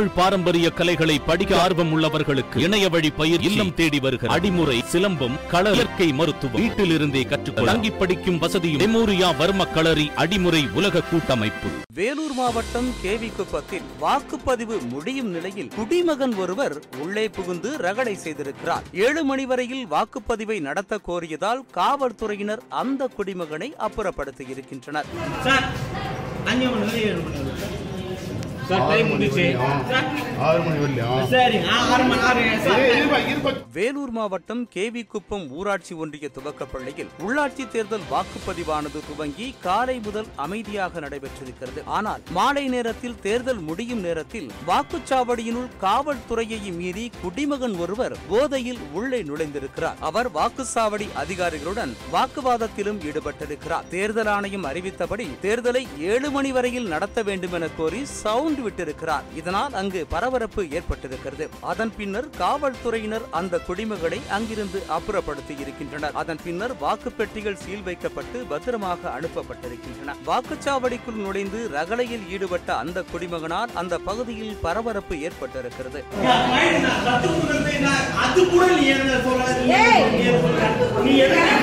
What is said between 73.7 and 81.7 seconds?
அந்த பகுதியில் பரபரப்பு ஏற்பட்டிருக்கிறது. அது கூட நீ என்ன நீ என்ன